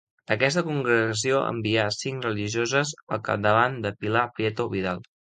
[0.35, 5.05] Aquesta congregació envià cinc religioses al capdavant de Pilar Prieto Vidal.